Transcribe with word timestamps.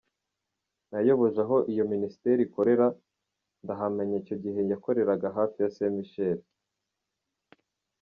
Nayoboje 0.91 1.39
aho 1.45 1.57
iyo 1.71 1.83
ministere 1.91 2.39
ikorera, 2.47 2.87
ndahamenya 3.63 4.15
icyo 4.21 4.35
gihe 4.43 4.59
yakoreraga 4.71 5.27
hafi 5.37 5.57
ya 5.63 5.71
Saint 5.75 5.95
Michel. 5.97 6.37